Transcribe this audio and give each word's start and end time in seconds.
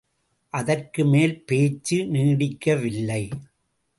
அதற்கு 0.53 1.01
மேல் 1.05 1.35
பேச்சு 1.43 1.97
நீடிக்கவில்லை. 2.05 3.21